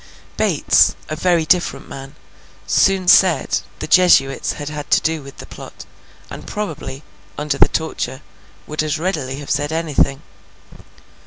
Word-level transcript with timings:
Bates, 0.35 0.95
a 1.09 1.15
very 1.15 1.45
different 1.45 1.87
man, 1.87 2.15
soon 2.65 3.07
said 3.07 3.59
the 3.77 3.85
Jesuits 3.85 4.53
had 4.53 4.67
had 4.67 4.89
to 4.89 4.99
do 4.99 5.21
with 5.21 5.37
the 5.37 5.45
plot, 5.45 5.85
and 6.27 6.47
probably, 6.47 7.03
under 7.37 7.59
the 7.59 7.67
torture, 7.67 8.23
would 8.65 8.81
as 8.81 8.97
readily 8.97 9.37
have 9.37 9.51
said 9.51 9.71
anything. 9.71 10.23